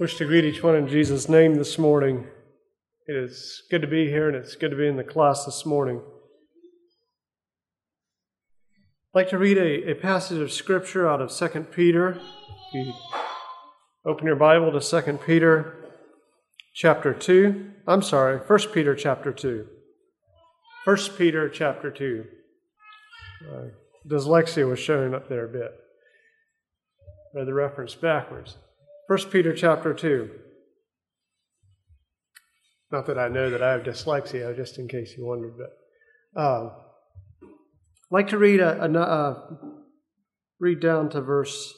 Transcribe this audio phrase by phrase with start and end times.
[0.00, 2.26] wish to greet each one in Jesus' name this morning.
[3.06, 5.66] It is good to be here and it's good to be in the class this
[5.66, 6.00] morning.
[9.14, 12.18] I'd like to read a, a passage of scripture out of 2 Peter.
[12.72, 12.94] You
[14.06, 15.74] open your Bible to 2 Peter
[16.74, 17.70] chapter 2.
[17.86, 19.66] I'm sorry, 1 Peter chapter 2.
[20.84, 22.24] 1 Peter chapter 2.
[23.52, 23.64] Uh,
[24.08, 25.72] dyslexia was showing up there a bit.
[27.34, 28.56] Read the reference backwards.
[29.10, 30.30] 1 Peter chapter 2.
[32.92, 36.66] Not that I know that I have dyslexia, just in case you wondered, but uh,
[37.42, 39.42] I'd like to read a, a uh,
[40.60, 41.74] read down to verse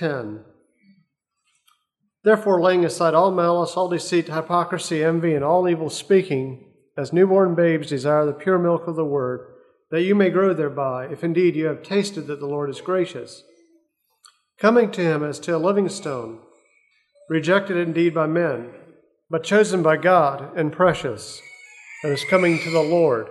[0.00, 0.44] 10.
[2.24, 7.54] Therefore, laying aside all malice, all deceit, hypocrisy, envy, and all evil speaking, as newborn
[7.54, 9.46] babes desire the pure milk of the word,
[9.92, 13.44] that you may grow thereby, if indeed you have tasted that the Lord is gracious
[14.58, 16.38] coming to him as to a living stone,
[17.28, 18.70] rejected indeed by men,
[19.30, 21.40] but chosen by God and precious,
[22.02, 23.28] and is coming to the Lord.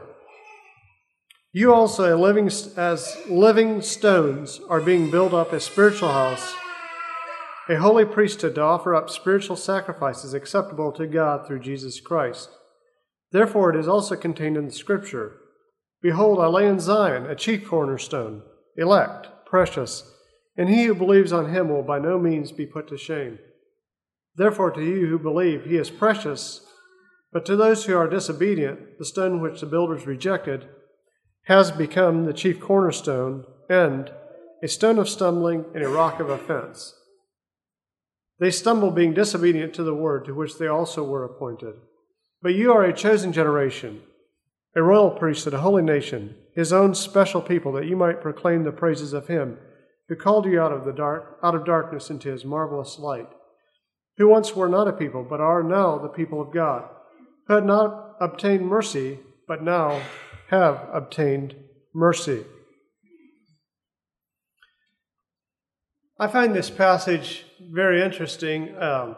[1.51, 6.55] You also, living, as living stones, are being built up a spiritual house,
[7.69, 12.49] a holy priesthood to offer up spiritual sacrifices acceptable to God through Jesus Christ.
[13.31, 15.37] Therefore, it is also contained in the Scripture
[16.01, 18.41] Behold, I lay in Zion a chief cornerstone,
[18.75, 20.03] elect, precious,
[20.57, 23.39] and he who believes on him will by no means be put to shame.
[24.35, 26.65] Therefore, to you who believe, he is precious,
[27.31, 30.67] but to those who are disobedient, the stone which the builders rejected
[31.43, 34.11] has become the chief cornerstone and
[34.61, 36.95] a stone of stumbling and a rock of offense.
[38.39, 41.75] They stumble being disobedient to the word to which they also were appointed.
[42.41, 44.01] But you are a chosen generation,
[44.75, 48.71] a royal priesthood, a holy nation, his own special people, that you might proclaim the
[48.71, 49.57] praises of him
[50.07, 53.29] who called you out of the dark out of darkness into his marvelous light,
[54.17, 56.83] who once were not a people, but are now the people of God,
[57.47, 60.01] who had not obtained mercy, but now
[60.49, 61.55] have obtained
[61.93, 62.43] mercy.
[66.19, 68.75] I find this passage very interesting.
[68.77, 69.15] Um,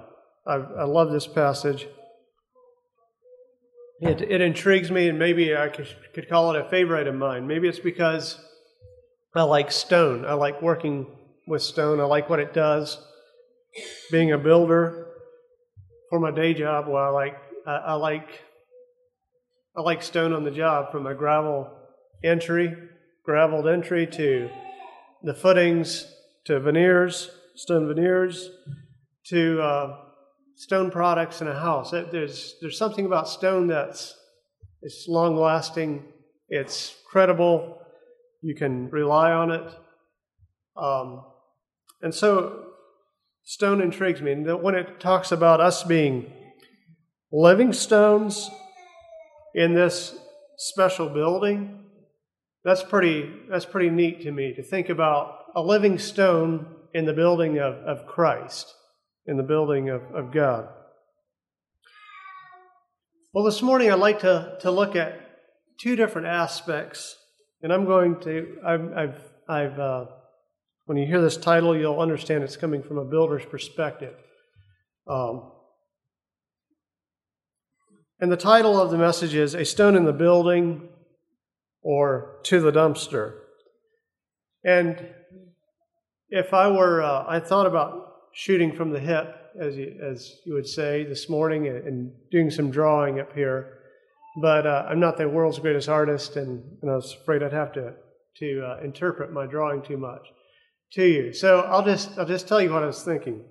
[0.48, 1.88] I, I, love this passage.
[4.00, 7.48] It, it, intrigues me, and maybe I could, could call it a favorite of mine.
[7.48, 8.40] Maybe it's because
[9.36, 10.26] I like stone.
[10.26, 11.08] I like working
[11.46, 12.00] with stone.
[12.00, 12.98] I like what it does.
[14.10, 15.08] Being a builder
[16.10, 17.38] for my day job, well, I like
[17.68, 18.30] I, I like
[19.76, 21.70] I like stone on the job from a gravel
[22.24, 22.74] entry,
[23.26, 24.50] graveled entry to
[25.24, 26.10] the footings
[26.46, 28.50] to veneers, stone veneers,
[29.26, 29.98] to uh,
[30.56, 31.92] stone products in a house.
[31.92, 34.16] There's there's something about stone that's
[34.82, 36.06] it's long lasting,
[36.48, 37.82] it's credible,
[38.46, 39.74] you can rely on it.
[40.78, 41.26] Um,
[42.04, 42.68] and so
[43.44, 44.34] stone intrigues me.
[44.34, 46.32] And when it talks about us being
[47.32, 48.52] living stones
[49.56, 50.16] in this
[50.58, 51.86] special building,
[52.64, 57.14] that's pretty, that's pretty neat to me to think about a living stone in the
[57.14, 58.72] building of, of Christ,
[59.26, 60.70] in the building of, of God.
[63.34, 65.20] Well, this morning I'd like to, to look at
[65.80, 67.18] two different aspects
[67.66, 70.06] and I'm going to, I've, I've, I've uh,
[70.86, 74.14] when you hear this title, you'll understand it's coming from a builder's perspective.
[75.08, 75.52] Um,
[78.20, 80.90] and the title of the message is A Stone in the Building
[81.82, 83.34] or To the Dumpster.
[84.64, 85.04] And
[86.30, 90.54] if I were, uh, I thought about shooting from the hip, as you, as you
[90.54, 93.80] would say, this morning and, and doing some drawing up here
[94.36, 97.74] but uh, I'm not the world's greatest artist, and, and I was afraid I'd have
[97.74, 97.94] to
[98.38, 100.28] to uh, interpret my drawing too much
[100.92, 101.34] to you.
[101.34, 103.44] So I'll just I'll just tell you what I was thinking.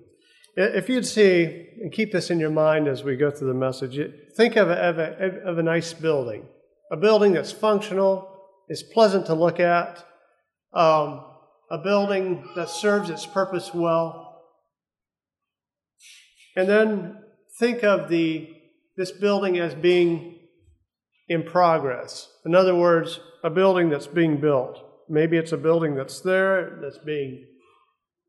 [0.57, 3.99] If you'd see and keep this in your mind as we go through the message,
[4.37, 6.45] think of a, of a, of a nice building,
[6.91, 8.29] a building that's functional,
[8.69, 10.05] is pleasant to look at,
[10.73, 11.25] um,
[11.69, 14.43] a building that serves its purpose well,
[16.55, 17.17] and then
[17.59, 18.49] think of the
[18.95, 20.34] this building as being
[21.27, 22.29] in progress.
[22.45, 24.81] In other words, a building that's being built.
[25.09, 27.45] Maybe it's a building that's there, that's being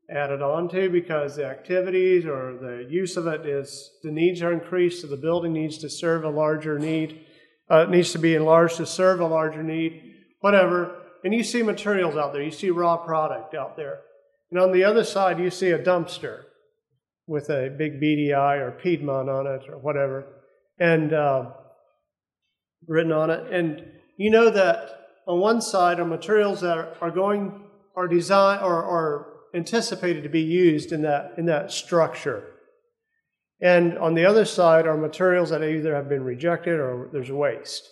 [0.09, 4.53] added on to because the activities or the use of it is the needs are
[4.53, 7.25] increased, so the building needs to serve a larger need.
[7.69, 10.01] Uh, it needs to be enlarged to serve a larger need,
[10.39, 11.03] whatever.
[11.23, 14.01] And you see materials out there, you see raw product out there.
[14.49, 16.43] And on the other side, you see a dumpster
[17.25, 20.25] with a big BDI or Piedmont on it or whatever.
[20.79, 21.51] And uh,
[22.87, 23.51] written on it.
[23.51, 23.83] And
[24.17, 27.63] you know that on one side are materials that are going,
[27.95, 32.43] are designed, or, or anticipated to be used in that, in that structure.
[33.61, 37.89] And on the other side are materials that either have been rejected or there's waste.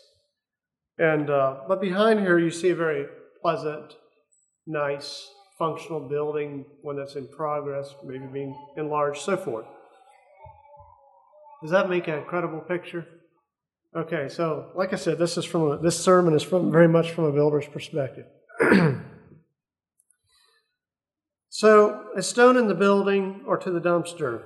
[0.97, 3.05] And uh, but behind here you see a very
[3.41, 3.93] pleasant,
[4.65, 5.27] nice,
[5.57, 9.65] functional building, one that's in progress, maybe being enlarged, so forth.
[11.61, 13.05] Does that make an incredible picture?
[13.95, 17.11] Okay, so like I said, this is from a, this sermon is from very much
[17.11, 18.25] from a builder's perspective.
[21.49, 24.43] so a stone in the building or to the dumpster.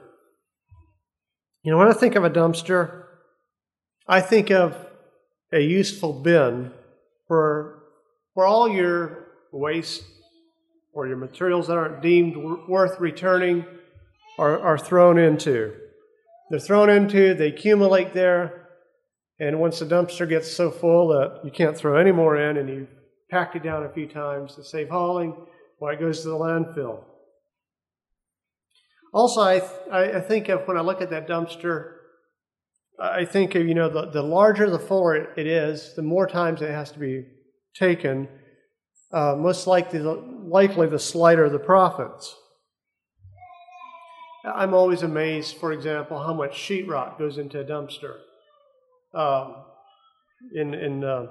[1.63, 3.05] You know, when I think of a dumpster,
[4.07, 4.77] I think of
[5.51, 6.71] a useful bin
[7.27, 7.83] for
[8.35, 10.03] for all your waste
[10.93, 12.37] or your materials that aren't deemed
[12.67, 13.65] worth returning
[14.37, 15.73] are, are thrown into.
[16.51, 18.58] They're thrown into, they accumulate there,
[19.39, 22.69] and once the dumpster gets so full that you can't throw any more in and
[22.69, 22.87] you
[23.31, 25.35] packed it down a few times to save hauling,
[25.79, 27.03] well, it goes to the landfill.
[29.13, 31.93] Also, I, I think of when I look at that dumpster,
[32.99, 36.61] I think of, you know, the, the larger, the fuller it is, the more times
[36.61, 37.25] it has to be
[37.73, 38.27] taken,
[39.13, 40.13] uh, most likely the,
[40.43, 42.35] likely the slighter the profits.
[44.45, 48.17] I'm always amazed, for example, how much sheetrock goes into a dumpster.
[49.13, 49.55] Um,
[50.53, 51.27] in in uh,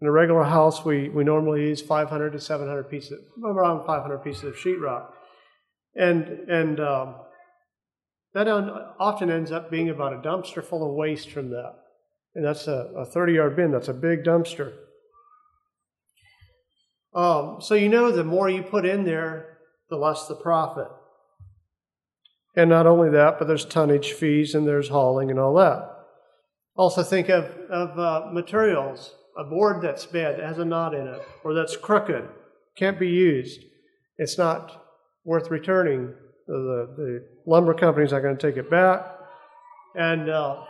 [0.00, 4.44] in a regular house, we, we normally use 500 to 700 pieces, around 500 pieces
[4.44, 5.08] of sheetrock,
[5.94, 7.16] and and um,
[8.32, 11.74] that often ends up being about a dumpster full of waste from that,
[12.34, 13.72] and that's a, a 30 yard bin.
[13.72, 14.72] That's a big dumpster.
[17.12, 19.58] Um, so you know, the more you put in there,
[19.90, 20.88] the less the profit.
[22.56, 25.99] And not only that, but there's tonnage fees and there's hauling and all that.
[26.80, 29.14] Also, think of, of uh, materials.
[29.36, 32.26] A board that's bad, that has a knot in it, or that's crooked,
[32.74, 33.60] can't be used.
[34.16, 34.82] It's not
[35.22, 36.14] worth returning.
[36.46, 39.04] The, the lumber company's not going to take it back.
[39.94, 40.64] And uh,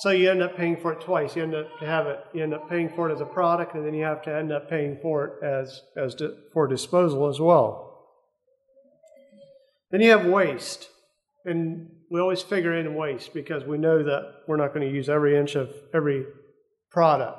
[0.00, 1.36] so you end up paying for it twice.
[1.36, 2.18] You end up to have it.
[2.34, 4.50] You end up paying for it as a product, and then you have to end
[4.50, 8.08] up paying for it as as di- for disposal as well.
[9.92, 10.88] Then you have waste,
[11.44, 15.08] and we always figure in waste because we know that we're not going to use
[15.08, 16.26] every inch of every
[16.90, 17.38] product.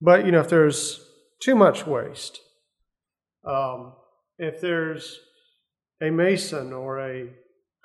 [0.00, 1.06] But you know, if there's
[1.42, 2.40] too much waste,
[3.46, 3.92] um,
[4.38, 5.18] if there's
[6.00, 7.28] a mason or a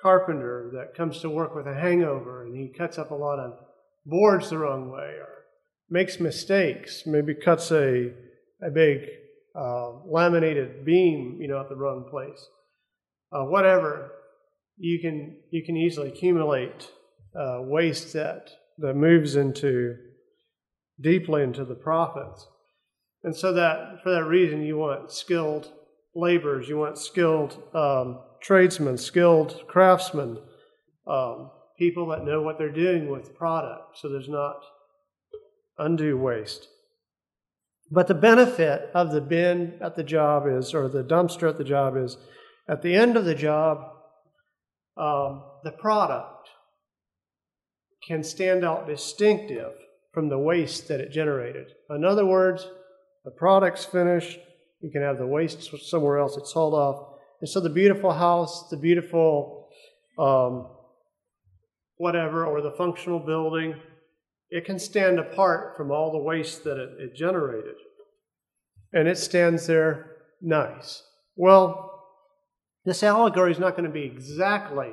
[0.00, 3.58] carpenter that comes to work with a hangover and he cuts up a lot of
[4.06, 5.44] boards the wrong way or
[5.90, 8.10] makes mistakes, maybe cuts a,
[8.62, 9.00] a big
[9.54, 12.42] uh, laminated beam, you know, at the wrong place.
[13.30, 14.12] Uh, whatever,
[14.80, 16.90] you can you can easily accumulate
[17.38, 19.96] uh, waste that that moves into
[21.00, 22.46] deeply into the profits,
[23.22, 25.70] and so that for that reason you want skilled
[26.14, 30.38] laborers, you want skilled um, tradesmen, skilled craftsmen.
[31.06, 34.62] Um, people that know what they're doing with product so there's not
[35.78, 36.68] undue waste.
[37.90, 41.64] But the benefit of the bin at the job is, or the dumpster at the
[41.64, 42.18] job is,
[42.68, 43.90] at the end of the job,
[45.00, 46.48] um, the product
[48.06, 49.72] can stand out distinctive
[50.12, 51.68] from the waste that it generated.
[51.88, 52.66] In other words,
[53.24, 54.38] the product's finished,
[54.80, 57.18] you can have the waste somewhere else, it's hauled off.
[57.40, 59.68] And so the beautiful house, the beautiful
[60.18, 60.68] um,
[61.96, 63.74] whatever, or the functional building,
[64.50, 67.76] it can stand apart from all the waste that it, it generated.
[68.92, 71.02] And it stands there nice.
[71.36, 71.89] Well,
[72.84, 74.90] this allegory is not going to be exactly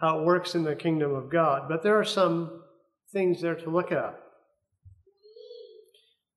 [0.00, 2.62] how it works in the kingdom of God, but there are some
[3.12, 4.18] things there to look at.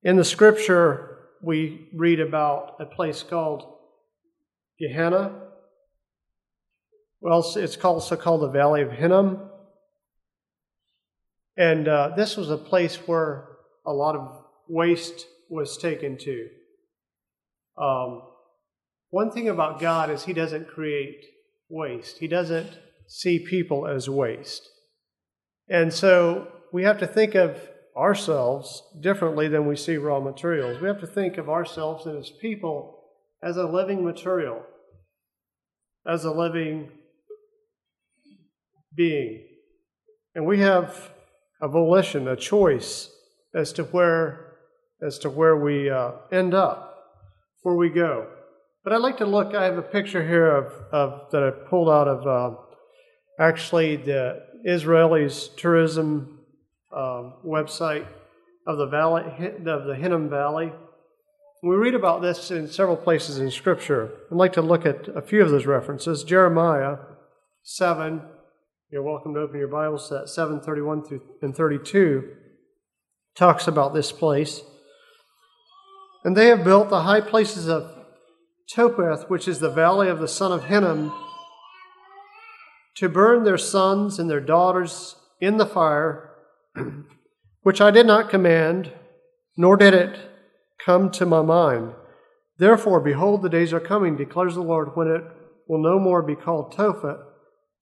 [0.04, 3.64] In the scripture, we read about a place called
[4.80, 5.42] Gehenna.
[7.22, 9.50] Well, it's also called the Valley of Hinnom.
[11.58, 13.48] And uh, this was a place where
[13.86, 16.50] a lot of waste was taken to.
[17.78, 18.22] Um,
[19.10, 21.24] one thing about God is He doesn't create
[21.70, 24.68] waste, He doesn't see people as waste.
[25.70, 27.60] And so we have to think of
[27.96, 30.82] ourselves differently than we see raw materials.
[30.82, 33.04] We have to think of ourselves and as people
[33.42, 34.62] as a living material,
[36.06, 36.90] as a living
[38.96, 39.46] being.
[40.34, 41.12] And we have
[41.62, 43.10] a volition, a choice
[43.54, 44.42] as to where
[45.02, 46.98] as to where we uh, end up,
[47.62, 48.28] where we go.
[48.86, 49.56] But I'd like to look.
[49.56, 52.56] I have a picture here of, of that I pulled out of uh,
[53.40, 56.42] actually the Israelis tourism
[56.96, 58.06] um, website
[58.68, 59.24] of the valley
[59.66, 60.72] of the Hinnom Valley.
[61.64, 64.12] We read about this in several places in Scripture.
[64.32, 66.24] I'd like to look at a few of those references.
[66.24, 66.98] Jeremiah
[67.64, 68.22] 7,
[68.92, 72.36] you're welcome to open your Bibles to 7 31 through, and 32,
[73.36, 74.62] talks about this place.
[76.24, 77.96] And they have built the high places of
[78.74, 81.14] Topheth, which is the valley of the son of Hinnom,
[82.96, 86.32] to burn their sons and their daughters in the fire,
[87.62, 88.92] which I did not command,
[89.58, 90.18] nor did it
[90.84, 91.94] come to my mind.
[92.58, 95.24] Therefore, behold, the days are coming, declares the Lord, when it
[95.68, 97.20] will no more be called Topheth,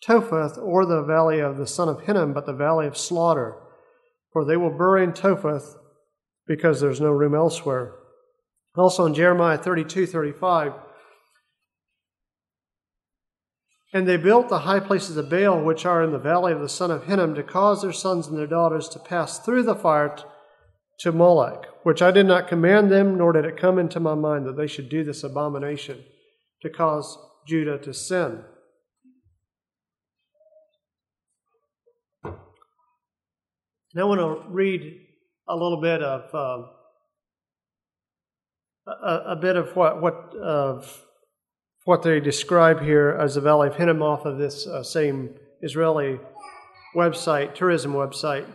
[0.03, 3.55] Topheth or the valley of the son of Hinnom, but the valley of slaughter.
[4.31, 5.75] For they will bury in Topheth
[6.47, 7.93] because there's no room elsewhere.
[8.75, 10.73] Also in Jeremiah 32 35,
[13.93, 16.67] and they built the high places of Baal, which are in the valley of the
[16.67, 20.15] son of Hinnom, to cause their sons and their daughters to pass through the fire
[20.99, 24.47] to Moloch, which I did not command them, nor did it come into my mind
[24.47, 26.03] that they should do this abomination,
[26.63, 28.43] to cause Judah to sin.
[33.95, 35.01] Now I want to read
[35.47, 36.69] a little bit of um,
[38.87, 41.05] a, a, bit of what what of
[41.85, 46.19] what they describe here as the Valley of Hinnom off of this uh, same Israeli
[46.95, 48.45] website, tourism website.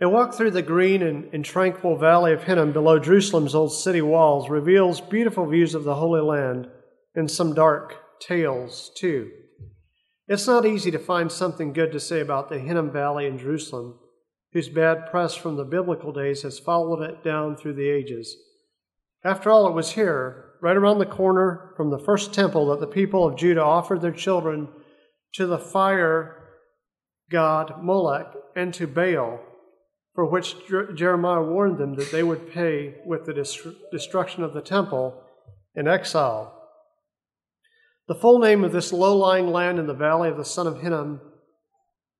[0.00, 4.02] A walk through the green and, and, tranquil valley of Hinnom below Jerusalem's old city
[4.02, 6.68] walls reveals beautiful views of the Holy Land
[7.14, 9.30] and some dark tales, too.
[10.28, 13.98] It's not easy to find something good to say about the Hinnom Valley in Jerusalem,
[14.52, 18.36] whose bad press from the biblical days has followed it down through the ages.
[19.24, 22.86] After all, it was here, right around the corner from the first temple, that the
[22.86, 24.68] people of Judah offered their children
[25.34, 26.36] to the fire
[27.30, 29.40] god Molech and to Baal,
[30.14, 30.54] for which
[30.94, 33.34] Jeremiah warned them that they would pay with the
[33.90, 35.22] destruction of the temple
[35.74, 36.52] in exile.
[38.08, 40.80] The full name of this low lying land in the valley of the son of
[40.80, 41.20] Hinnom,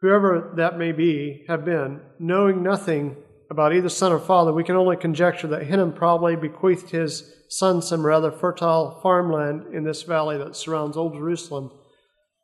[0.00, 3.16] whoever that may be, have been, knowing nothing
[3.50, 7.80] about either son or father, we can only conjecture that Hinnom probably bequeathed his son
[7.80, 11.70] some rather fertile farmland in this valley that surrounds Old Jerusalem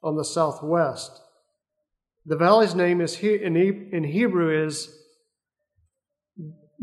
[0.03, 1.21] on the southwest.
[2.25, 4.97] The valley's name is in Hebrew is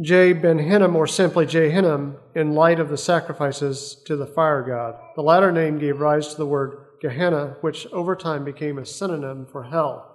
[0.02, 0.34] J.
[0.34, 1.70] Ben Hinnom, or simply J.
[1.70, 4.96] Hinnom, in light of the sacrifices to the fire god.
[5.16, 9.46] The latter name gave rise to the word Gehenna, which over time became a synonym
[9.46, 10.09] for hell.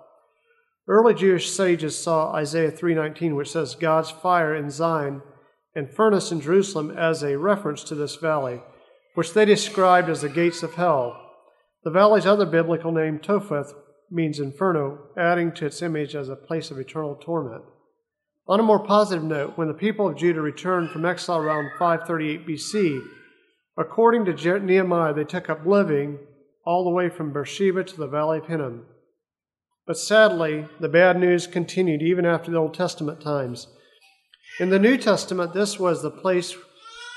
[0.87, 5.23] Early Jewish sages saw Isaiah 3:19 which says God's fire in Zion
[5.75, 8.63] and furnace in Jerusalem as a reference to this valley,
[9.15, 11.21] which they described as the gates of hell.
[11.85, 13.75] The valley's other biblical name Topheth
[14.11, 17.65] means inferno, adding to its image as a place of eternal torment.
[18.47, 22.47] On a more positive note, when the people of Judah returned from exile around 538
[22.47, 23.03] BC,
[23.79, 26.19] according to Nehemiah, they took up living
[26.67, 28.87] all the way from Beersheba to the valley of Hinnom.
[29.87, 33.69] But sadly, the bad news continued even after the Old Testament times.
[34.59, 36.57] In the New Testament, this was the place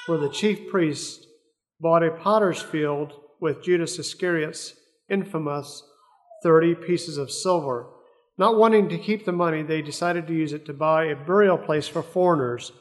[0.08, 1.26] where the chief priest
[1.80, 4.74] bought a potter's field with Judas Iscariot's
[5.10, 5.84] infamous
[6.44, 7.90] 30 pieces of silver.
[8.38, 11.58] Not wanting to keep the money, they decided to use it to buy a burial
[11.58, 12.72] place for foreigners.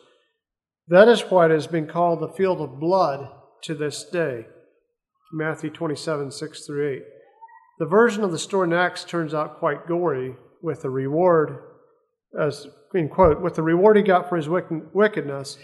[0.89, 3.29] That is why it has been called the field of blood
[3.63, 4.47] to this day.
[5.33, 7.03] Matthew 27, 6 through 8.
[7.79, 11.59] The version of the story Acts turns out quite gory, with the reward,
[12.39, 15.59] as in quote, with the reward he got for his wickedness.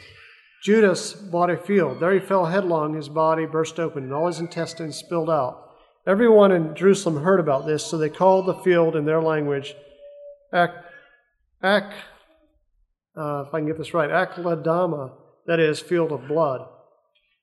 [0.62, 1.98] Judas bought a field.
[1.98, 5.70] There he fell headlong, his body burst open, and all his intestines spilled out.
[6.06, 9.74] Everyone in Jerusalem heard about this, so they called the field in their language
[10.52, 10.70] Ak,
[11.62, 11.92] Ak
[13.16, 15.12] uh, if I can get this right, Akeldama,
[15.46, 16.66] that is, field of blood.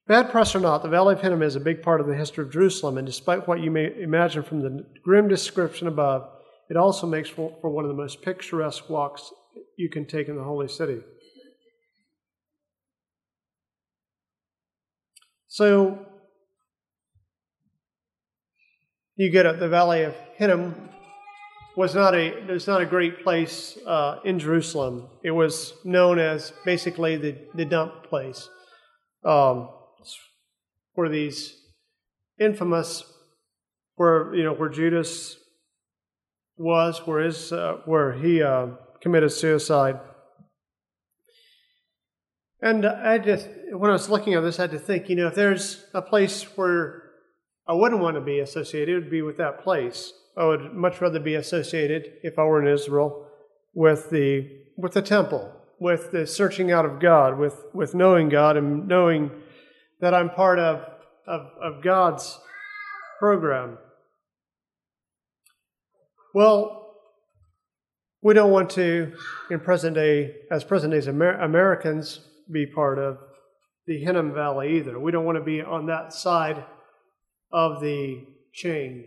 [0.09, 2.43] Bad press or not, the Valley of Hinnom is a big part of the history
[2.43, 6.27] of Jerusalem, and despite what you may imagine from the grim description above,
[6.67, 9.31] it also makes for, for one of the most picturesque walks
[9.77, 11.01] you can take in the holy city.
[15.47, 16.03] So,
[19.15, 20.89] you get it, the Valley of Hinnom
[21.77, 25.07] was not a was not a great place uh, in Jerusalem.
[25.23, 28.49] It was known as basically the, the dump place.
[29.23, 29.69] Um,
[30.95, 31.55] were these
[32.39, 33.03] infamous,
[33.95, 35.37] where you know where Judas
[36.57, 38.67] was, where his uh, where he uh,
[39.01, 39.99] committed suicide.
[42.61, 45.27] And I just, when I was looking at this, I had to think, you know,
[45.27, 47.03] if there's a place where
[47.65, 50.11] I wouldn't want to be associated, it would be with that place.
[50.37, 53.27] I would much rather be associated, if I were in Israel,
[53.73, 58.55] with the with the temple, with the searching out of God, with, with knowing God
[58.57, 59.31] and knowing
[60.01, 60.85] that I'm part of,
[61.27, 62.39] of, of God's
[63.19, 63.77] program.
[66.33, 66.95] Well,
[68.21, 69.13] we don't want to,
[69.49, 72.19] in present day, as present day Amer- Americans,
[72.51, 73.17] be part of
[73.87, 74.99] the Hinnom Valley either.
[74.99, 76.63] We don't want to be on that side
[77.51, 79.05] of the chain.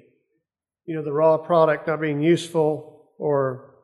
[0.86, 3.74] You know, the raw product not being useful or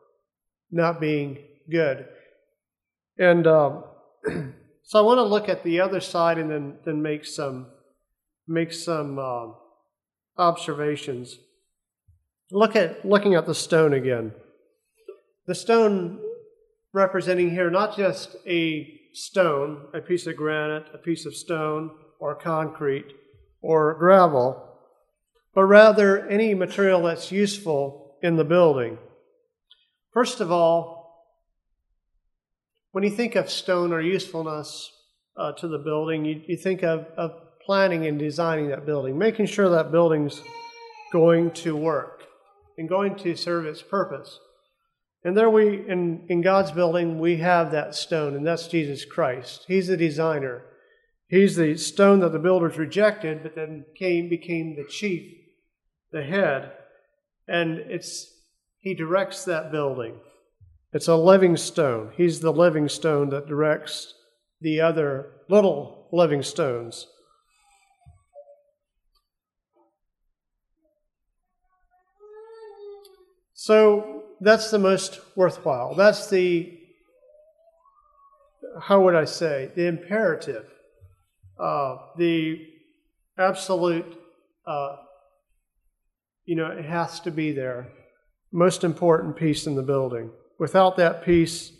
[0.70, 1.38] not being
[1.70, 2.06] good.
[3.18, 3.84] And um,
[4.88, 7.66] so I want to look at the other side and then, then make some
[8.46, 9.48] make some uh,
[10.38, 11.36] observations.
[12.50, 14.32] Look at looking at the stone again.
[15.46, 16.18] The stone
[16.94, 22.34] representing here not just a stone, a piece of granite, a piece of stone, or
[22.34, 23.12] concrete,
[23.60, 24.70] or gravel,
[25.54, 28.96] but rather any material that's useful in the building.
[30.14, 30.97] First of all,
[32.92, 34.90] when you think of stone or usefulness
[35.36, 37.32] uh, to the building, you, you think of, of
[37.64, 40.42] planning and designing that building, making sure that building's
[41.12, 42.24] going to work
[42.76, 44.38] and going to serve its purpose.
[45.24, 49.64] And there we, in, in God's building, we have that stone, and that's Jesus Christ.
[49.68, 50.62] He's the designer.
[51.28, 55.30] He's the stone that the builders rejected, but then came, became the chief,
[56.12, 56.72] the head.
[57.46, 58.32] And it's,
[58.78, 60.14] he directs that building.
[60.92, 62.12] It's a living stone.
[62.16, 64.14] He's the living stone that directs
[64.60, 67.06] the other little living stones.
[73.52, 75.94] So that's the most worthwhile.
[75.94, 76.78] That's the,
[78.80, 80.64] how would I say, the imperative,
[81.58, 82.66] uh, the
[83.36, 84.16] absolute,
[84.66, 84.96] uh,
[86.46, 87.88] you know, it has to be there.
[88.52, 90.30] Most important piece in the building.
[90.58, 91.72] Without that piece,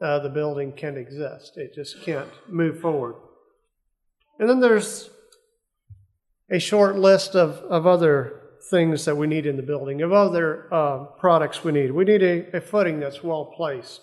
[0.00, 1.56] uh, the building can't exist.
[1.56, 3.16] It just can't move forward.
[4.38, 5.10] And then there's
[6.50, 10.72] a short list of, of other things that we need in the building, of other
[10.72, 11.90] uh, products we need.
[11.90, 14.02] We need a, a footing that's well placed.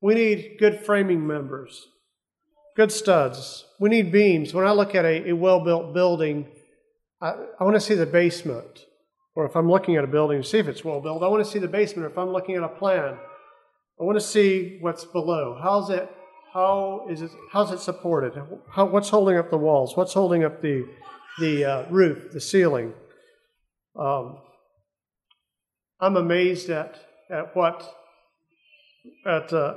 [0.00, 1.86] We need good framing members,
[2.76, 3.64] good studs.
[3.80, 4.52] We need beams.
[4.52, 6.46] When I look at a, a well built building,
[7.20, 8.84] I, I want to see the basement.
[9.34, 11.44] Or if I'm looking at a building to see if it's well built, I want
[11.44, 12.06] to see the basement.
[12.06, 13.16] Or if I'm looking at a plan,
[14.00, 15.58] I want to see what's below.
[15.60, 16.08] How's it?
[16.52, 17.30] How is it?
[17.52, 18.40] How's it supported?
[18.70, 19.96] How, what's holding up the walls?
[19.96, 20.86] What's holding up the
[21.40, 22.92] the uh, roof, the ceiling?
[23.98, 24.38] Um,
[26.00, 26.96] I'm amazed at
[27.30, 27.92] at what
[29.26, 29.74] at uh,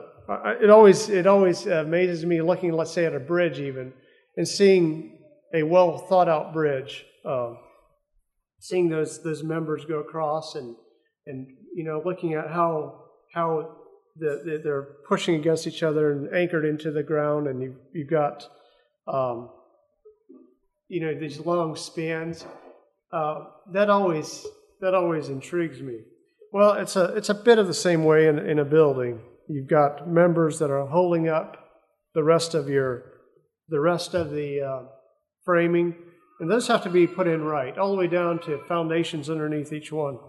[0.61, 3.93] it always it always amazes me looking, let's say, at a bridge even,
[4.35, 5.17] and seeing
[5.53, 7.05] a well thought out bridge.
[7.25, 7.57] Um,
[8.59, 10.75] seeing those those members go across and
[11.25, 13.77] and you know looking at how how
[14.19, 18.09] the, the, they're pushing against each other and anchored into the ground, and you've, you've
[18.09, 18.47] got
[19.07, 19.49] um,
[20.87, 22.45] you know these long spans.
[23.11, 24.45] Uh, that always
[24.81, 25.99] that always intrigues me.
[26.51, 29.21] Well, it's a it's a bit of the same way in, in a building.
[29.47, 31.57] You've got members that are holding up
[32.13, 33.03] the rest of your
[33.69, 34.83] the rest of the uh,
[35.45, 35.95] framing
[36.39, 39.73] and those have to be put in right, all the way down to foundations underneath
[39.73, 40.19] each one.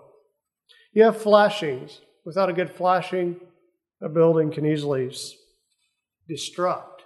[0.92, 2.01] You have flashings.
[2.25, 3.40] Without a good flashing,
[4.03, 5.11] a building can easily
[6.31, 7.01] destruct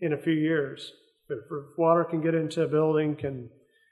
[0.00, 0.92] in a few years.
[1.28, 1.38] If
[1.78, 3.48] water can get into a building, can,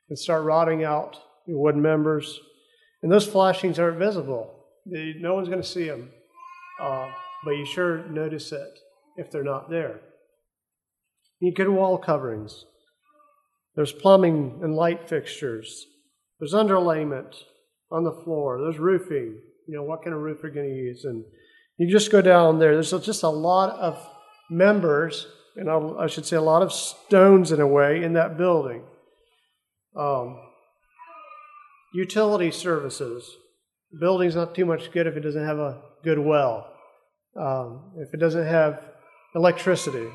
[0.08, 2.40] can start rotting out wooden members.
[3.02, 4.54] And those flashings aren't visible.
[4.86, 6.10] They, no one's going to see them.
[6.80, 7.10] Uh,
[7.44, 8.78] but you sure notice it
[9.16, 10.00] if they're not there.
[11.40, 12.64] You get wall coverings.
[13.80, 15.86] There's plumbing and light fixtures.
[16.38, 17.34] There's underlayment
[17.90, 18.60] on the floor.
[18.60, 19.40] There's roofing.
[19.66, 21.06] You know, what kind of roof are you going to use?
[21.06, 21.24] And
[21.78, 22.74] you just go down there.
[22.74, 24.06] There's just a lot of
[24.50, 28.82] members, and I should say a lot of stones in a way, in that building.
[29.96, 30.38] Um,
[31.94, 33.34] utility services.
[33.92, 36.70] The building's not too much good if it doesn't have a good well,
[37.34, 38.84] um, if it doesn't have
[39.34, 40.08] electricity,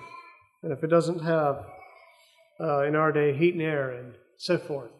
[0.62, 1.66] and if it doesn't have
[2.60, 4.92] uh, in our day, heat and air and so forth.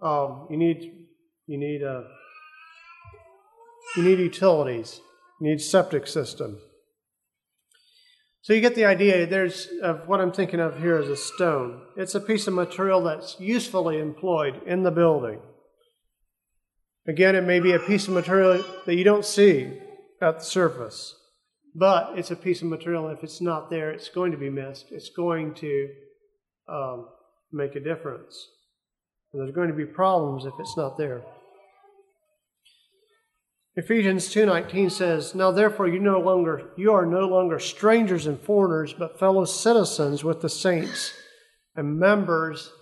[0.00, 1.06] Um, you need
[1.46, 2.02] you need uh,
[3.96, 5.00] you need utilities.
[5.40, 6.58] You need septic system.
[8.42, 9.26] So you get the idea.
[9.26, 11.82] There's of what I'm thinking of here is a stone.
[11.96, 15.40] It's a piece of material that's usefully employed in the building.
[17.08, 19.78] Again, it may be a piece of material that you don't see
[20.20, 21.14] at the surface,
[21.74, 23.08] but it's a piece of material.
[23.08, 24.86] If it's not there, it's going to be missed.
[24.90, 25.88] It's going to
[26.68, 27.08] um,
[27.52, 28.48] make a difference.
[29.32, 31.22] And there's going to be problems if it's not there.
[33.78, 38.94] Ephesians 2:19 says, "Now therefore you no longer you are no longer strangers and foreigners,
[38.94, 41.12] but fellow citizens with the saints
[41.74, 42.72] and members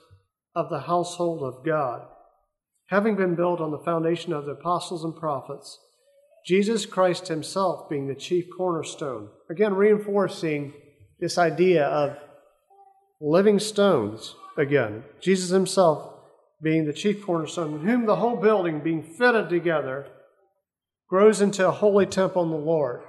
[0.55, 2.07] of the household of God,
[2.87, 5.81] having been built on the foundation of the apostles and prophets,
[6.47, 10.75] Jesus Christ himself being the chief cornerstone." Again reinforcing
[11.19, 12.17] this idea of
[13.25, 15.03] living stones again.
[15.21, 16.13] Jesus himself
[16.63, 20.07] being the chief cornerstone, in whom the whole building being fitted together
[21.09, 23.01] grows into a holy temple in the Lord,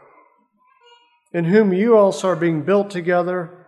[1.34, 3.66] in whom you also are being built together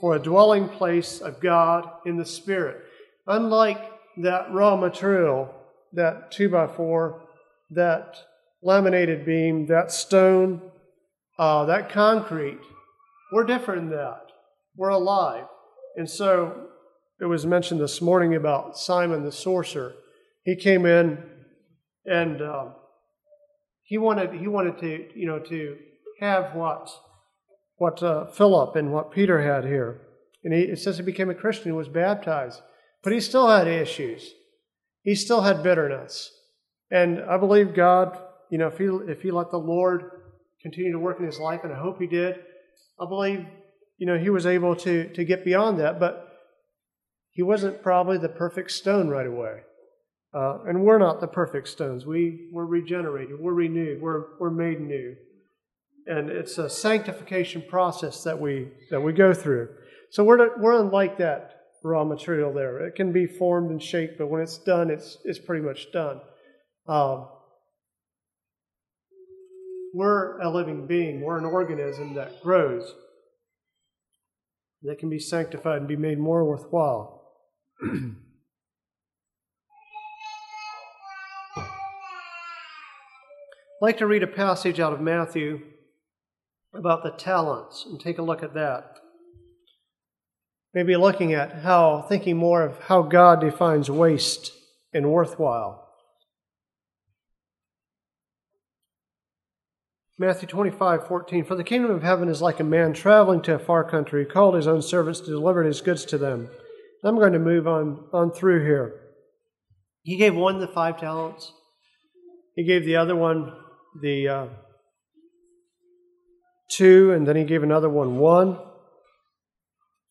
[0.00, 2.82] for a dwelling place of God in the Spirit.
[3.26, 3.82] Unlike
[4.18, 5.54] that raw material,
[5.92, 7.20] that two by four,
[7.70, 8.16] that
[8.62, 10.62] laminated beam, that stone,
[11.38, 12.60] uh, that concrete,
[13.32, 14.22] we're different than that.
[14.76, 15.46] We're alive.
[15.96, 16.68] And so
[17.20, 19.94] it was mentioned this morning about Simon the sorcerer.
[20.44, 21.18] He came in
[22.06, 22.74] and um,
[23.82, 25.76] he wanted he wanted to you know to
[26.20, 26.90] have what
[27.76, 30.00] what uh, Philip and what Peter had here,
[30.44, 32.60] and he, it says he became a Christian and was baptized,
[33.02, 34.32] but he still had issues.
[35.02, 36.30] He still had bitterness,
[36.90, 38.18] and I believe God,
[38.50, 40.10] you know, if he if he let the Lord
[40.62, 42.36] continue to work in his life, and I hope he did,
[43.00, 43.46] I believe
[44.00, 46.26] you know he was able to to get beyond that, but
[47.30, 49.60] he wasn't probably the perfect stone right away.
[50.32, 52.06] Uh, and we're not the perfect stones.
[52.06, 55.16] We, we're regenerated, we're renewed, we're, we're made new.
[56.06, 59.68] And it's a sanctification process that we, that we go through.
[60.10, 62.86] So we're, we're unlike that raw material there.
[62.86, 66.20] It can be formed and shaped, but when it's done, it's, it's pretty much done.
[66.86, 67.28] Um,
[69.94, 72.92] we're a living being, we're an organism that grows,
[74.82, 77.22] that can be sanctified and be made more worthwhile.
[83.82, 85.60] I'd like to read a passage out of Matthew
[86.74, 88.96] about the talents and take a look at that.
[90.72, 94.52] Maybe looking at how, thinking more of how God defines waste
[94.92, 95.89] and worthwhile.
[100.20, 101.44] Matthew 25, 14.
[101.46, 104.54] For the kingdom of heaven is like a man traveling to a far country, called
[104.54, 106.50] his own servants to deliver his goods to them.
[107.02, 109.00] I'm going to move on, on through here.
[110.02, 111.50] He gave one the five talents.
[112.54, 113.54] He gave the other one
[114.02, 114.46] the uh,
[116.70, 118.58] two, and then he gave another one one.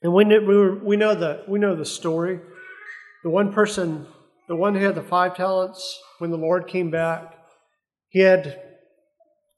[0.02, 2.40] And we we know the we know the story.
[3.24, 4.08] The one person,
[4.48, 7.36] the one who had the five talents, when the Lord came back,
[8.10, 8.69] he had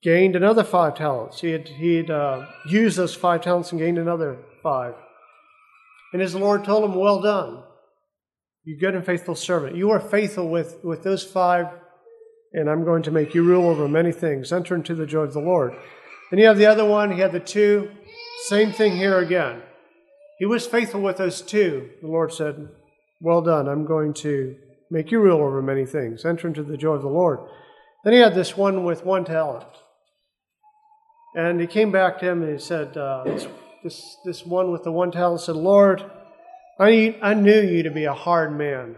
[0.03, 1.41] gained another five talents.
[1.41, 4.95] He had he had uh, used those five talents and gained another five.
[6.13, 7.63] And his Lord told him, "Well done,
[8.63, 9.75] you good and faithful servant.
[9.75, 11.67] You are faithful with with those five
[12.53, 14.51] and I'm going to make you rule over many things.
[14.51, 15.73] Enter into the joy of the Lord.
[16.29, 17.91] Then you have the other one, he had the two.
[18.47, 19.61] Same thing here again.
[20.39, 21.89] He was faithful with those two.
[22.01, 22.69] The Lord said,
[23.21, 24.55] Well done, I'm going to
[24.89, 26.25] make you rule over many things.
[26.25, 27.39] Enter into the joy of the Lord.
[28.03, 29.67] Then he had this one with one talent.
[31.35, 33.47] And he came back to him and he said, uh, this,
[33.83, 36.03] this, this one with the one talent said, Lord,
[36.79, 38.97] I, I knew you to be a hard man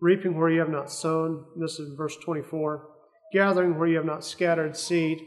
[0.00, 1.44] reaping where you have not sown.
[1.56, 2.88] This is verse 24.
[3.32, 5.18] Gathering where you have not scattered seed.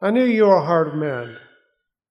[0.00, 1.36] I knew you were a hard man,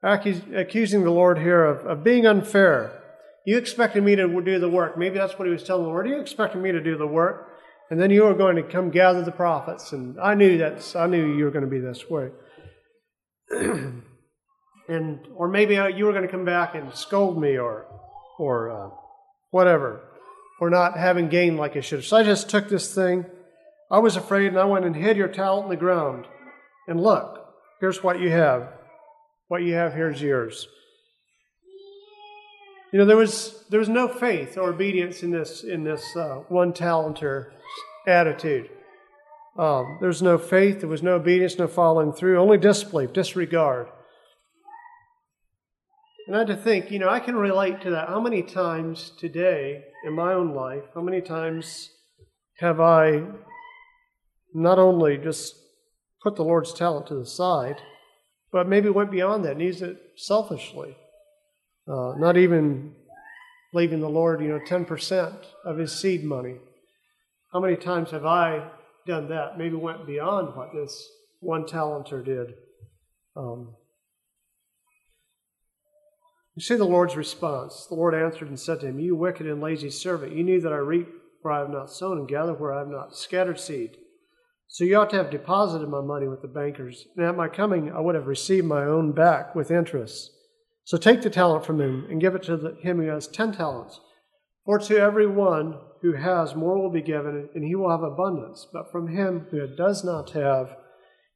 [0.04, 3.02] accusing the Lord here of, of being unfair.
[3.46, 4.98] You expected me to do the work.
[4.98, 6.10] Maybe that's what he was telling the Lord.
[6.10, 7.48] You expected me to do the work,
[7.90, 9.94] and then you were going to come gather the profits.
[9.94, 12.30] And I knew that's I knew you were going to be this way.
[14.88, 17.86] and or maybe you were going to come back and scold me or
[18.40, 18.90] or uh,
[19.52, 20.02] whatever
[20.58, 22.04] for not having gained like I should.
[22.04, 23.26] So I just took this thing.
[23.92, 26.26] I was afraid and I went and hid your talent in the ground.
[26.88, 28.70] And look, here's what you have.
[29.48, 30.68] What you have here is yours.
[32.92, 36.44] You know, there was there was no faith or obedience in this in this uh,
[36.48, 37.52] one talenter
[38.08, 38.70] attitude.
[39.58, 43.88] Um, there was no faith, there was no obedience, no following through, only disbelief, disregard.
[46.28, 48.08] And I had to think, you know, I can relate to that.
[48.08, 51.90] How many times today in my own life, how many times
[52.60, 53.24] have I
[54.54, 55.56] not only just
[56.22, 57.78] put the Lord's talent to the side,
[58.52, 60.96] but maybe went beyond that and used it selfishly?
[61.88, 62.94] Uh, not even
[63.74, 66.58] leaving the Lord, you know, 10% of his seed money.
[67.54, 68.70] How many times have I
[69.08, 69.58] done that?
[69.58, 72.54] Maybe went beyond what this one talenter did.
[73.36, 73.76] Um,
[76.56, 77.86] you see the Lord's response.
[77.88, 80.74] The Lord answered and said to him, You wicked and lazy servant, you knew that
[80.74, 81.08] I reap
[81.42, 83.98] where I have not sown and gather where I have not scattered seed.
[84.68, 87.92] So you ought to have deposited my money with the bankers, and at my coming
[87.92, 90.32] I would have received my own back with interest.
[90.84, 93.52] So take the talent from him and give it to the, him who has ten
[93.52, 94.00] talents.
[94.66, 98.68] For to every one who has more will be given, and he will have abundance.
[98.72, 100.76] But from him who does not have,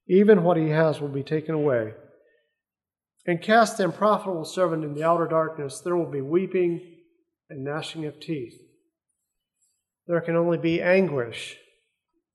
[0.07, 1.93] even what he has will be taken away.
[3.25, 5.79] And cast the unprofitable servant in the outer darkness.
[5.79, 6.81] There will be weeping
[7.49, 8.59] and gnashing of teeth.
[10.07, 11.57] There can only be anguish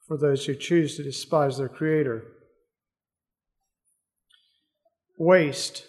[0.07, 2.25] for those who choose to despise their Creator.
[5.19, 5.87] Waste.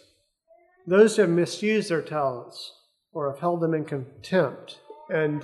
[0.88, 2.73] Those who have misused their talents
[3.12, 5.43] or have held them in contempt and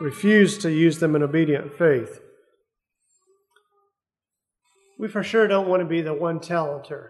[0.00, 2.20] refused to use them in obedient faith.
[4.98, 7.08] We for sure don't want to be the one talenter.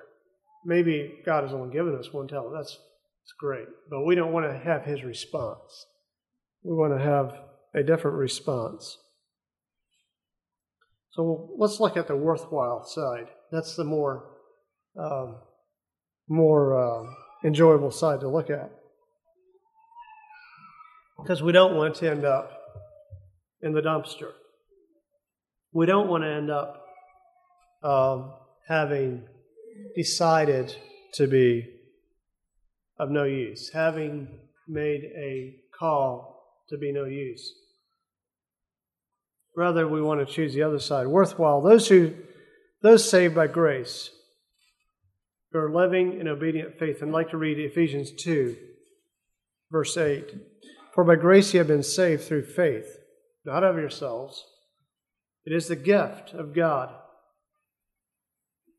[0.64, 2.55] Maybe God has only given us one talent.
[2.55, 3.66] That's, that's great.
[3.90, 5.87] But we don't want to have his response.
[6.62, 7.35] We want to have
[7.74, 8.98] a different response.
[11.12, 13.29] So let's look at the worthwhile side.
[13.51, 14.24] That's the more
[14.98, 15.37] um,
[16.29, 17.11] more uh,
[17.44, 18.70] enjoyable side to look at,
[21.18, 22.58] because we don't want to end up
[23.62, 24.33] in the dumpster.
[25.73, 26.85] We don't want to end up
[27.83, 28.33] um,
[28.66, 29.25] having
[29.94, 30.75] decided
[31.14, 31.66] to be
[32.99, 34.29] of no use, having
[34.66, 37.55] made a call to be no use.
[39.57, 41.07] Rather, we want to choose the other side.
[41.07, 41.62] Worthwhile.
[41.62, 42.14] Those who,
[42.83, 44.11] those saved by grace,
[45.53, 47.03] who are living in obedient faith.
[47.03, 48.57] I'd like to read Ephesians 2,
[49.71, 50.35] verse 8.
[50.94, 52.98] For by grace you have been saved through faith,
[53.44, 54.44] not of yourselves.
[55.44, 56.94] It is the gift of God.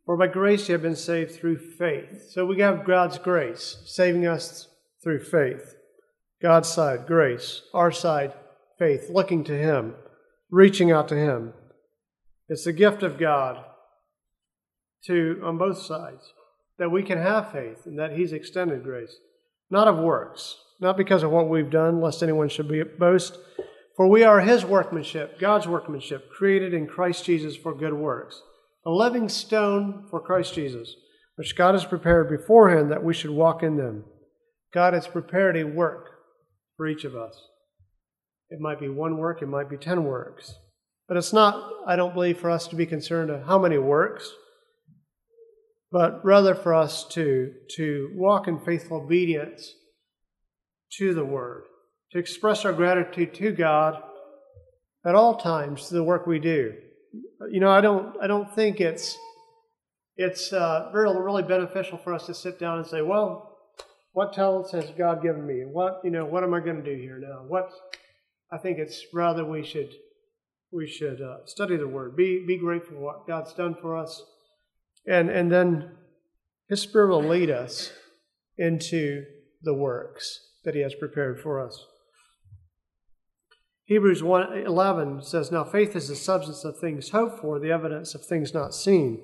[0.05, 2.29] For by grace you have been saved through faith.
[2.31, 4.67] So we have God's grace, saving us
[5.03, 5.75] through faith.
[6.41, 7.61] God's side, grace.
[7.73, 8.33] Our side,
[8.77, 9.95] faith, looking to Him
[10.49, 11.53] reaching out to Him.
[12.47, 13.63] It's the gift of God
[15.05, 16.33] to on both sides
[16.77, 19.15] that we can have faith and that He's extended grace,
[19.69, 23.37] not of works, not because of what we've done, lest anyone should be boast.
[23.99, 28.41] For we are His workmanship, God's workmanship, created in Christ Jesus for good works,
[28.85, 30.95] a living stone for Christ Jesus,
[31.35, 34.05] which God has prepared beforehand that we should walk in them.
[34.73, 36.12] God has prepared a work
[36.77, 37.38] for each of us.
[38.49, 40.55] It might be one work, it might be 10 works.
[41.09, 44.31] But it's not, I don't believe, for us to be concerned of how many works,
[45.91, 49.73] but rather for us to, to walk in faithful obedience
[50.99, 51.63] to the Word,
[52.11, 54.01] to express our gratitude to God
[55.05, 56.73] at all times to the work we do.
[57.49, 59.17] You know, I don't, I don't think it's,
[60.17, 63.57] it's uh, really, really beneficial for us to sit down and say, well,
[64.11, 65.61] what talents has God given me?
[65.65, 67.43] What, you know, what am I going to do here now?
[67.47, 67.71] What,
[68.51, 69.93] I think it's rather we should
[70.71, 74.23] we should uh, study the Word, be be grateful for what God's done for us,
[75.07, 75.91] and and then
[76.67, 77.91] His Spirit will lead us
[78.57, 79.23] into
[79.61, 81.85] the works that He has prepared for us.
[83.89, 88.13] Hebrews 1, 11 says, Now faith is the substance of things hoped for, the evidence
[88.13, 89.19] of things not seen.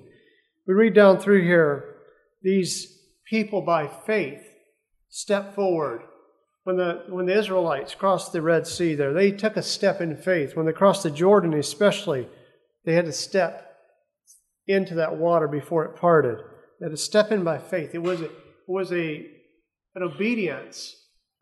[0.67, 1.97] We read down through here,
[2.41, 2.97] these
[3.29, 4.41] people by faith
[5.07, 6.01] step forward
[6.63, 10.17] when the, when the Israelites crossed the Red Sea there, they took a step in
[10.17, 10.55] faith.
[10.55, 12.27] When they crossed the Jordan, especially,
[12.85, 13.77] they had to step
[14.65, 16.39] into that water before it parted.
[16.79, 17.93] They had to step in by faith.
[17.93, 18.31] It was, a, it
[18.67, 19.27] was a,
[19.93, 20.95] an obedience,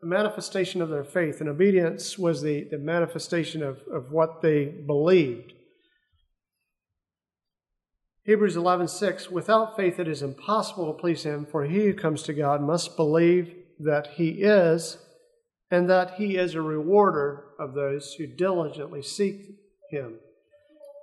[0.04, 1.40] a manifestation of their faith.
[1.40, 5.54] And obedience was the, the manifestation of, of what they believed.
[8.24, 12.32] Hebrews 11:6 Without faith it is impossible to please him for he who comes to
[12.32, 14.98] God must believe that he is
[15.70, 19.56] and that he is a rewarder of those who diligently seek
[19.90, 20.14] him.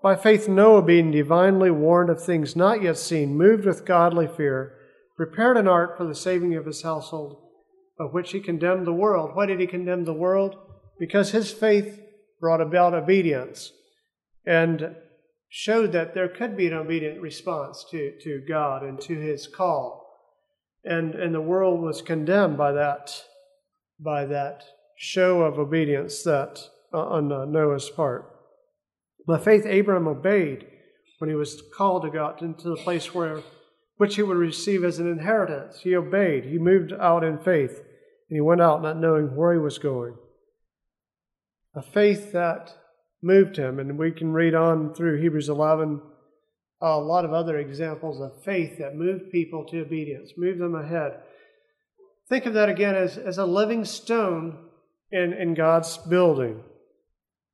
[0.02, 4.78] By faith, Noah, being divinely warned of things not yet seen, moved with godly fear,
[5.16, 7.38] prepared an ark for the saving of his household,
[8.02, 9.32] of which he condemned the world.
[9.36, 10.58] Why did he condemn the world?
[11.00, 12.02] Because his faith
[12.40, 13.72] brought about obedience
[14.46, 14.96] and
[15.50, 20.08] showed that there could be an obedient response to, to God and to his call.
[20.84, 23.14] And, and the world was condemned by that
[24.04, 24.64] by that
[24.98, 26.60] show of obedience that
[26.92, 28.28] uh, on uh, Noah's part.
[29.28, 30.66] By faith, Abraham obeyed
[31.20, 33.42] when he was called to God into the place where
[33.98, 35.82] which he would receive as an inheritance.
[35.82, 36.46] He obeyed.
[36.46, 37.84] He moved out in faith,
[38.32, 40.16] and he went out not knowing where he was going.
[41.76, 42.74] A faith that
[43.22, 46.02] moved him, and we can read on through Hebrews 11
[46.82, 51.20] a lot of other examples of faith that moved people to obedience, moved them ahead.
[52.30, 54.58] Think of that again as, as a living stone
[55.12, 56.64] in, in God's building.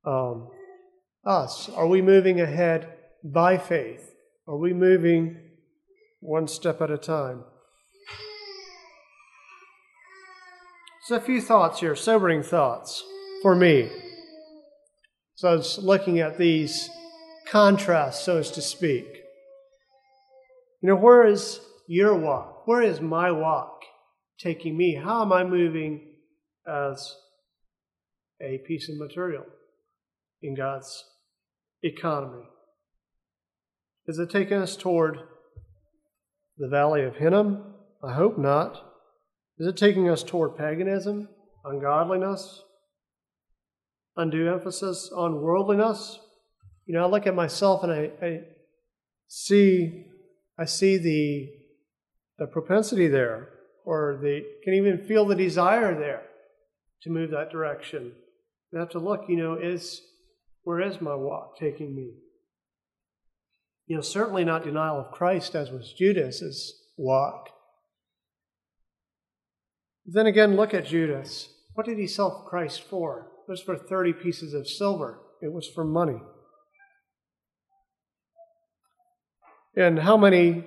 [0.06, 0.48] Um,
[1.26, 2.88] us, are we moving ahead
[3.24, 4.14] by faith?
[4.48, 5.40] Are we moving
[6.20, 7.46] one step at a time?
[11.08, 13.02] So, a few thoughts here, sobering thoughts
[13.42, 13.90] for me.
[15.36, 16.90] So, I was looking at these
[17.48, 19.06] contrasts, so as to speak.
[20.82, 22.68] You know, where is your walk?
[22.68, 23.84] Where is my walk
[24.38, 24.96] taking me?
[25.02, 26.16] How am I moving
[26.68, 27.16] as
[28.42, 29.46] a piece of material
[30.42, 31.06] in God's
[31.84, 32.44] economy?
[34.08, 35.20] Is it taking us toward
[36.58, 37.76] the valley of Hinnom?
[38.04, 38.87] I hope not.
[39.60, 41.30] Is it taking us toward paganism,
[41.66, 42.64] ungodliness,
[44.16, 46.20] undue emphasis on worldliness?
[46.86, 48.40] You know, I look at myself and I, I
[49.28, 50.06] see
[50.60, 51.50] I see the
[52.38, 53.50] the propensity there,
[53.84, 56.24] or the can even feel the desire there
[57.02, 58.14] to move that direction.
[58.72, 60.02] We have to look, you know, is
[60.64, 62.12] where is my walk taking me?
[63.88, 67.50] You know, certainly not denial of Christ as was Judas's walk.
[70.08, 71.50] Then again, look at Judas.
[71.74, 73.28] What did he sell Christ for?
[73.46, 75.20] It was for 30 pieces of silver.
[75.42, 76.22] It was for money.
[79.76, 80.64] And how many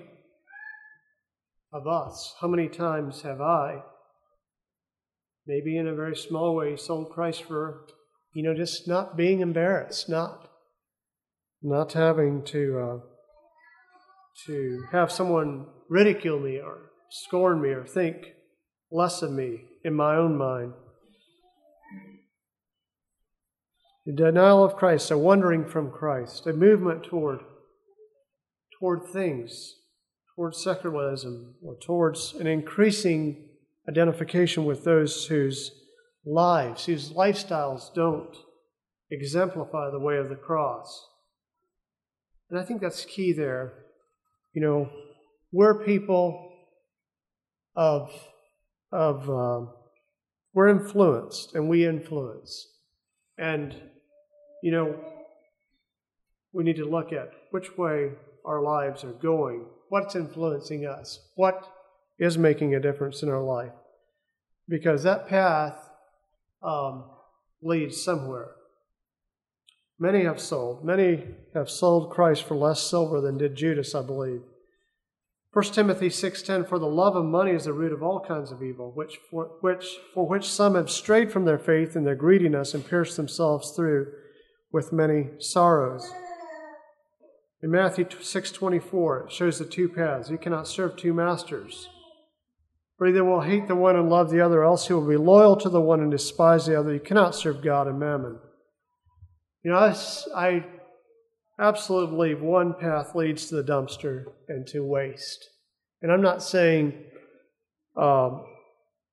[1.72, 3.82] of us, how many times have I,
[5.46, 7.86] maybe in a very small way, sold Christ for,
[8.34, 10.48] you know, just not being embarrassed, not
[11.62, 12.98] not having to uh,
[14.46, 18.34] to have someone ridicule me or scorn me or think
[18.90, 20.72] less of me in my own mind.
[24.06, 27.40] The denial of Christ, a wandering from Christ, a movement toward
[28.80, 29.74] toward things,
[30.34, 33.50] towards secularism, or towards an increasing
[33.88, 35.70] identification with those whose
[36.24, 38.34] lives, whose lifestyles don't
[39.10, 41.08] exemplify the way of the cross.
[42.48, 43.74] And I think that's key there.
[44.54, 44.90] You know,
[45.52, 46.52] we're people
[47.76, 48.10] of,
[48.92, 49.70] of um,
[50.52, 52.66] we're influenced and we influence.
[53.38, 53.74] And,
[54.62, 54.94] you know,
[56.52, 58.10] we need to look at which way
[58.44, 61.66] our lives are going, what's influencing us, what
[62.18, 63.72] is making a difference in our life.
[64.68, 65.76] Because that path
[66.62, 67.04] um,
[67.62, 68.50] leads somewhere.
[69.98, 70.84] Many have sold.
[70.84, 71.24] Many
[71.54, 74.40] have sold Christ for less silver than did Judas, I believe.
[75.52, 78.62] 1 Timothy 6:10 For the love of money is the root of all kinds of
[78.62, 82.72] evil, which for, which for which some have strayed from their faith in their greediness
[82.72, 84.12] and pierced themselves through
[84.70, 86.08] with many sorrows.
[87.62, 90.30] In Matthew 6:24, it shows the two paths.
[90.30, 91.88] You cannot serve two masters.
[92.96, 95.56] For either will hate the one and love the other, else he will be loyal
[95.56, 96.92] to the one and despise the other.
[96.92, 98.38] You cannot serve God and mammon.
[99.64, 99.96] You know, I,
[100.34, 100.64] I
[101.60, 105.48] absolutely believe one path leads to the dumpster and to waste.
[106.02, 106.94] And I'm not saying,
[107.96, 108.44] um,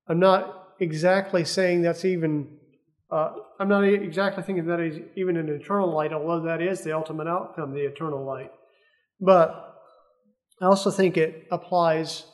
[0.08, 2.58] I'm not exactly saying that's even
[3.10, 6.94] uh, I'm not exactly thinking that is even an eternal light, although that is the
[6.94, 8.52] ultimate outcome, the eternal light.
[9.22, 9.76] But
[10.62, 12.26] I also think it applies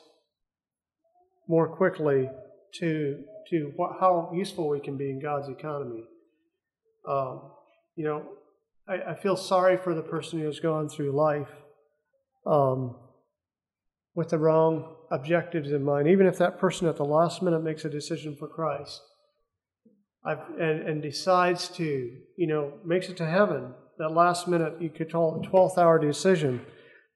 [1.47, 2.29] more quickly
[2.79, 6.03] to to what, how useful we can be in God's economy.
[7.07, 7.51] Um,
[7.95, 8.23] you know,
[8.87, 11.49] I, I, feel sorry for the person who has gone through life
[12.45, 12.95] um,
[14.15, 17.85] with the wrong objectives in mind, even if that person at the last minute makes
[17.85, 19.01] a decision for Christ
[20.25, 21.83] I've, and, and decides to,
[22.37, 25.99] you know, makes it to heaven, that last minute, you could call it 12th hour
[25.99, 26.65] decision,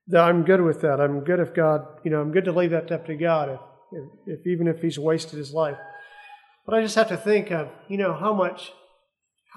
[0.08, 1.02] that I'm good with that.
[1.02, 3.60] I'm good if God, you know, I'm good to leave that up to God, if,
[3.92, 5.78] if, if even if he's wasted his life.
[6.66, 8.72] But I just have to think of, you know, how much,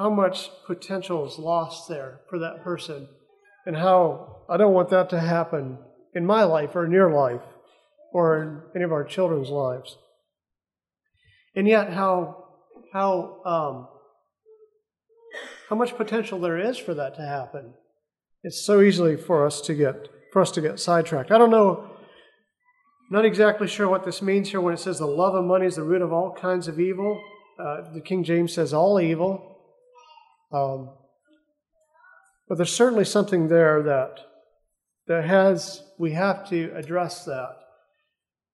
[0.00, 3.06] how much potential is lost there for that person,
[3.66, 5.76] and how I don't want that to happen
[6.14, 7.42] in my life or in your life
[8.10, 9.98] or in any of our children's lives.
[11.54, 12.44] And yet, how
[12.94, 13.88] how um,
[15.68, 17.74] how much potential there is for that to happen.
[18.42, 21.30] It's so easily for us to get for us to get sidetracked.
[21.30, 21.90] I don't know.
[23.10, 25.76] Not exactly sure what this means here when it says the love of money is
[25.76, 27.22] the root of all kinds of evil.
[27.58, 29.59] Uh, the King James says all evil.
[30.52, 30.90] Um,
[32.48, 34.20] but there's certainly something there that
[35.06, 37.56] that has we have to address that.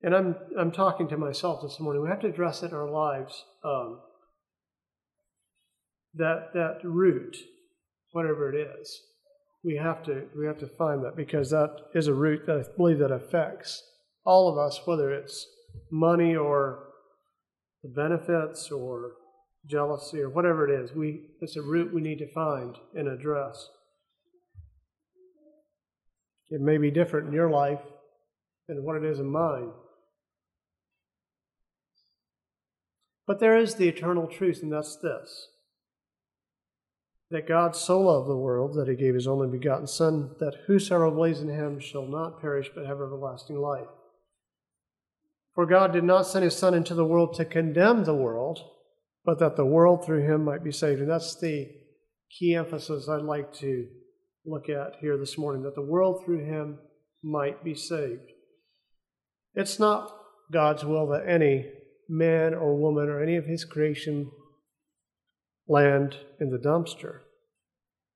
[0.03, 2.03] And I'm I'm talking to myself this morning.
[2.03, 3.45] We have to address it in our lives.
[3.65, 4.01] Um,
[6.15, 7.37] that that root,
[8.13, 9.01] whatever it is,
[9.65, 12.77] we have to we have to find that because that is a root that I
[12.77, 13.83] believe that affects
[14.25, 15.47] all of us, whether it's
[15.91, 16.85] money or
[17.83, 19.13] the benefits or
[19.67, 20.93] jealousy or whatever it is.
[20.93, 23.69] We it's a root we need to find and address.
[26.51, 27.81] It may be different in your life
[28.69, 29.71] than what it is in mine.
[33.27, 35.49] But there is the eternal truth, and that's this
[37.31, 41.11] that God so loved the world that he gave his only begotten Son, that whosoever
[41.11, 43.89] believes in him shall not perish but have everlasting life.
[45.55, 48.61] For God did not send his Son into the world to condemn the world,
[49.27, 51.01] but that the world through him might be saved.
[51.01, 51.69] And that's the
[52.39, 53.89] key emphasis I'd like to
[54.47, 56.79] look at here this morning that the world through him
[57.25, 58.31] might be saved.
[59.55, 60.17] It's not
[60.53, 61.67] God's will that any
[62.09, 64.31] man or woman or any of his creation
[65.67, 67.23] land in the dumpster.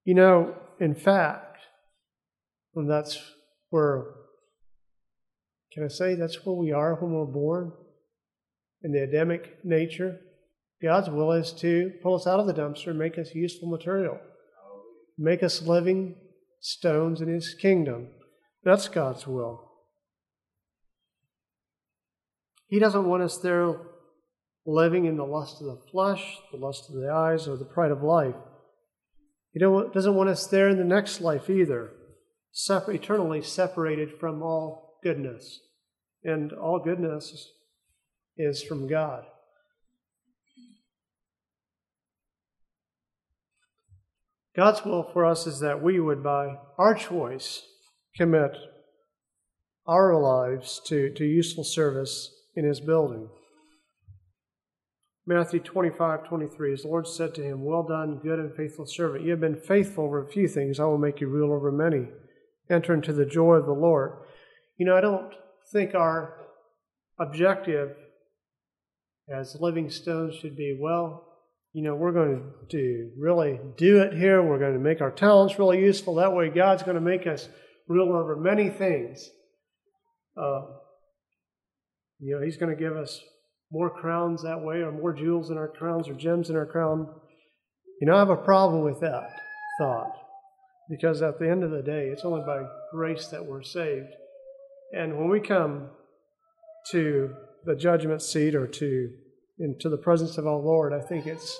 [0.04, 1.58] You know, in fact,
[2.76, 3.18] and that's
[3.70, 4.04] where,
[5.72, 7.72] can I say that's where we are when we're born?
[8.84, 10.20] In the Adamic nature,
[10.82, 14.18] God's will is to pull us out of the dumpster and make us useful material,
[15.18, 16.16] make us living
[16.60, 18.08] stones in His kingdom.
[18.64, 19.70] That's God's will.
[22.68, 23.74] He doesn't want us there
[24.64, 27.90] living in the lust of the flesh, the lust of the eyes, or the pride
[27.90, 28.36] of life.
[29.52, 31.90] He doesn't want us there in the next life either,
[32.70, 35.60] eternally separated from all goodness.
[36.22, 37.50] And all goodness
[38.36, 39.24] is from God.
[44.56, 47.62] God's will for us is that we would, by our choice,
[48.16, 48.56] commit
[49.86, 53.28] our lives to, to useful service in his building.
[55.26, 59.24] Matthew 25, 23, His Lord said to him, Well done, good and faithful servant.
[59.24, 60.80] You have been faithful over a few things.
[60.80, 62.08] I will make you rule over many.
[62.68, 64.12] Enter into the joy of the Lord.
[64.76, 65.32] You know, I don't
[65.72, 66.34] think our
[67.18, 67.94] objective
[69.32, 71.29] as living stones should be, well,
[71.72, 74.42] you know, we're going to really do it here.
[74.42, 76.16] We're going to make our talents really useful.
[76.16, 77.48] That way, God's going to make us
[77.86, 79.28] rule over many things.
[80.36, 80.62] Uh,
[82.18, 83.20] you know, He's going to give us
[83.70, 87.06] more crowns that way, or more jewels in our crowns, or gems in our crown.
[88.00, 89.28] You know, I have a problem with that
[89.78, 90.16] thought
[90.88, 94.12] because at the end of the day, it's only by grace that we're saved.
[94.92, 95.90] And when we come
[96.90, 97.32] to
[97.64, 99.10] the judgment seat or to
[99.60, 101.58] into the presence of our Lord, I think it's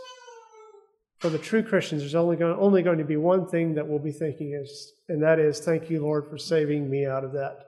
[1.21, 3.99] for the true Christians, there's only going, only going to be one thing that we'll
[3.99, 7.59] be thinking is, and that is, thank you, Lord, for saving me out of that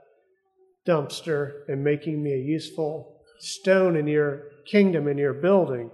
[0.88, 5.90] dumpster and making me a useful stone in your kingdom, in your building.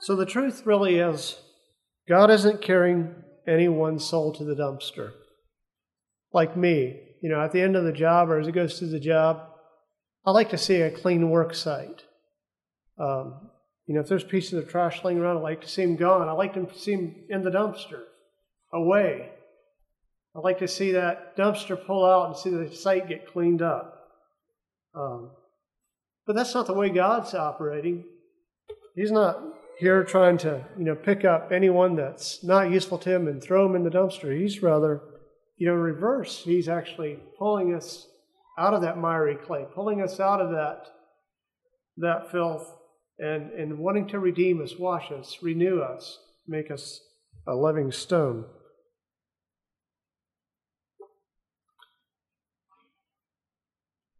[0.00, 1.40] So the truth really is,
[2.08, 3.14] God isn't carrying
[3.46, 5.12] any one soul to the dumpster.
[6.32, 8.90] Like me, you know, at the end of the job or as it goes through
[8.90, 9.47] the job,
[10.28, 12.02] I like to see a clean work site.
[12.98, 13.48] Um,
[13.86, 16.28] you know, if there's pieces of trash laying around, I like to see them gone.
[16.28, 18.02] I like to see them in the dumpster,
[18.70, 19.30] away.
[20.36, 24.06] I like to see that dumpster pull out and see the site get cleaned up.
[24.94, 25.30] Um,
[26.26, 28.04] but that's not the way God's operating.
[28.94, 29.42] He's not
[29.78, 33.66] here trying to, you know, pick up anyone that's not useful to him and throw
[33.66, 34.38] them in the dumpster.
[34.38, 35.00] He's rather,
[35.56, 36.42] you know, reverse.
[36.44, 38.06] He's actually pulling us
[38.58, 40.86] out of that miry clay, pulling us out of that,
[41.96, 42.66] that filth,
[43.18, 47.00] and, and wanting to redeem us, wash us, renew us, make us
[47.46, 48.44] a living stone.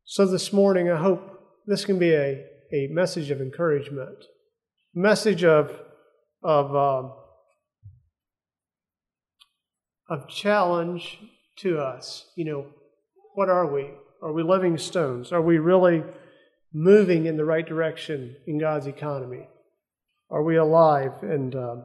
[0.05, 4.25] So this morning, I hope this can be a, a message of encouragement,
[4.95, 5.79] message of,
[6.43, 7.13] of, um,
[10.09, 11.19] of challenge
[11.59, 12.31] to us.
[12.37, 12.67] You know,
[13.35, 13.91] what are we?
[14.23, 15.33] Are we living stones?
[15.33, 16.03] Are we really
[16.73, 19.49] moving in the right direction in God's economy?
[20.31, 21.85] Are we alive and, um,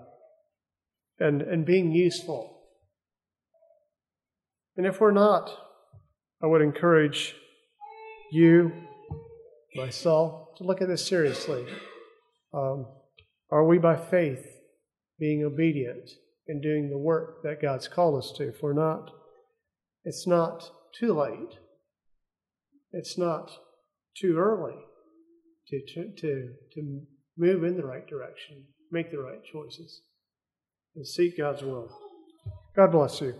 [1.19, 2.57] and, and being useful?
[4.75, 5.51] And if we're not,
[6.41, 7.35] I would encourage
[8.31, 8.71] you,
[9.75, 11.65] myself, to look at this seriously.
[12.53, 12.87] Um,
[13.51, 14.45] are we by faith
[15.19, 16.09] being obedient
[16.47, 18.49] and doing the work that God's called us to?
[18.49, 19.11] If we're not,
[20.03, 20.69] it's not
[20.99, 21.59] too late
[22.93, 23.51] it's not
[24.15, 24.75] too early
[25.67, 27.01] to, to, to
[27.37, 30.01] move in the right direction, make the right choices,
[30.95, 31.89] and seek God's will.
[32.75, 33.35] God bless you.